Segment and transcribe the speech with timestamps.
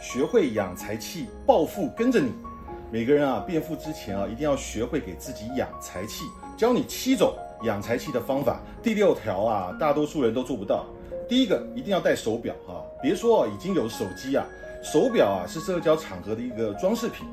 [0.00, 2.32] 学会养财气，暴富跟着你。
[2.92, 6.24] 每个人啊，变富之前啊，一定要学会给自己养财气。
[6.56, 7.32] 教你七种
[7.62, 10.84] 养财气的方法，第六条啊，大多数人都做不到。
[11.28, 14.44] 第一个，一定要戴手表哈，别说已经有手机啊，
[14.82, 17.24] 手表啊是社交场合的一个装饰品，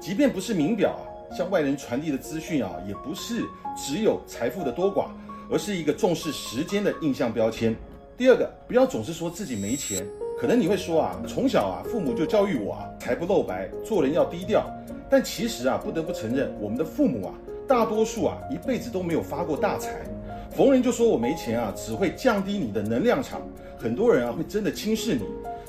[0.00, 3.44] 即便不是名表啊，向外人传递的资讯啊，也不是
[3.76, 5.08] 只有财富的多寡，
[5.50, 7.76] 而是一个重视时间的印象标签。
[8.16, 10.06] 第二个，不要总是说自己没钱，
[10.42, 14.68] 可能你会说啊，从小啊，父母就教育我啊，财不露白，做人要低调。
[15.08, 17.34] 但其实啊，不得不承认，我们的父母啊，
[17.68, 20.00] 大多数啊，一辈子都没有发过大财。
[20.50, 23.40] 逢人就说我没钱啊，只会降低你的能量场。
[23.78, 25.22] 很多人啊，会真的轻视你。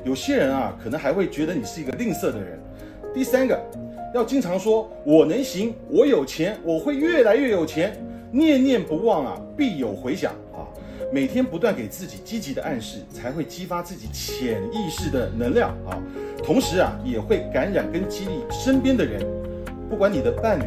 [0.04, 2.60] 有些人啊，可能还会觉得你是一个吝啬的人。
[3.14, 3.62] 第三个，
[4.16, 7.96] 要经常说我能行，我有钱，我会越来越有钱，
[8.32, 10.34] 念念不忘啊，必有回响。
[11.14, 16.02] 每天不断给自己积极的暗示，才会激发自己潜意识的能量啊。
[16.44, 19.24] 同时啊，也会感染跟激励身边的人，
[19.88, 20.64] 不管你的伴侣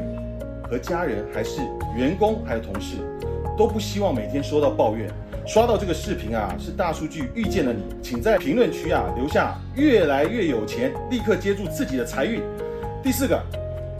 [0.70, 1.62] 和家人，还是
[1.96, 2.98] 员工，还有同事，
[3.58, 5.10] 都不希望每天收到抱怨。
[5.44, 12.40] 刷到这个视频啊，是大数据遇见了你，请在评论区啊留下越来越有钱，立刻接住自己的财运。
[13.02, 13.42] 第四个，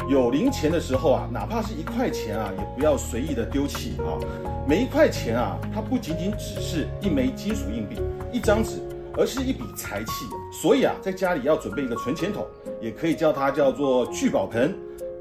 [0.09, 4.19] 有零钱的时候啊，哪怕是一块钱啊，也不要随意的丢弃啊。
[4.67, 7.97] 每一块钱啊，它不仅仅只是一枚金属硬币，
[8.33, 8.81] 一张纸。
[9.19, 12.47] 而是一笔财气，所以啊，在家里要准备一个存钱筒，
[12.83, 14.77] 也可以叫它叫做聚宝盆，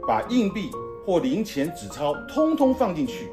[0.06, 0.70] 把硬币
[1.06, 3.30] 或零钱、纸钞通通放进去。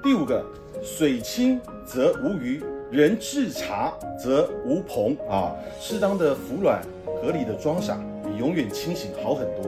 [0.00, 0.46] 第五个，
[0.80, 2.62] 水清则无鱼，
[2.92, 5.52] 人至察则无朋啊。
[5.80, 6.80] 适当的服软，
[7.20, 9.64] 合理的装傻，比永远清醒好很多。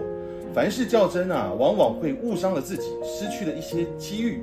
[0.56, 4.42] 凡事较真啊，往往会误伤了自己，失去了一些机遇。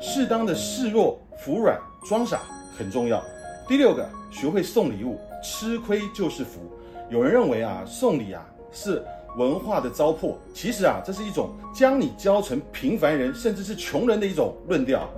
[0.00, 1.76] 适当的示弱、服软、
[2.06, 2.42] 装傻
[2.78, 3.20] 很重要。
[3.66, 6.60] 第六个，学会送礼物，吃亏就是福。
[7.08, 9.04] 有人认为啊，送礼啊是
[9.36, 15.10] 文化的糟粕，其实啊，这是一种将你教成平凡人，甚至是穷人的一种论调。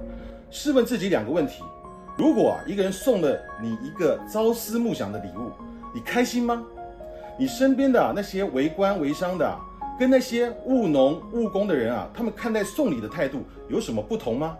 [0.50, 1.62] 试问自己两个问题：
[2.16, 5.50] 如果啊一个人送了你一个朝思暮想的礼物，
[5.94, 6.64] 你开心吗？
[7.38, 9.54] 你身边的那些为官为商的，
[9.98, 14.56] 跟那些务农务工的人啊，他们看待送礼的态度有什么不同吗？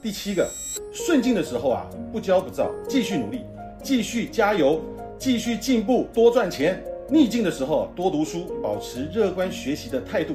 [0.00, 0.48] 第七个，
[0.92, 3.42] 顺境的时候啊，不骄不躁，继续努力，
[3.82, 4.80] 继续加油，
[5.18, 6.74] 继续进步，多赚钱；
[7.08, 10.34] 逆境的时候，多读书，保持乐观学习的态度。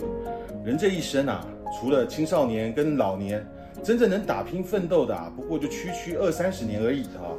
[0.66, 1.46] 人这一生啊，
[1.80, 3.46] 除了青少年跟老年，
[3.84, 7.30] 真正能打拼奋斗的啊，不过就区区二三十年而已啊，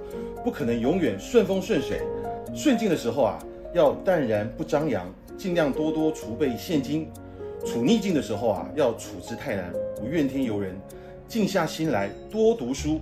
[0.42, 2.00] 不可能永远顺风顺水。
[2.54, 3.38] 顺境的时候啊，
[3.74, 5.06] 要淡然不张扬，
[5.40, 7.06] 尽量多多储备现金；
[7.64, 10.78] 处逆境的时候啊，要处之泰然，不怨天尤人。
[11.26, 13.00] 静下心来，多读书，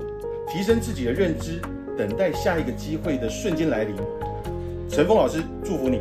[0.49, 1.61] 提升自己的认知，
[1.97, 3.97] 等待下一个机会的瞬间来临。
[4.89, 6.01] 陈峰老师祝福你。